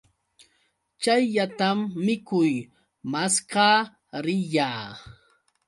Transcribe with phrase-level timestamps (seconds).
[1.03, 2.53] Chayllatam mikuy
[3.11, 3.77] maskaa
[4.25, 4.85] riyaa.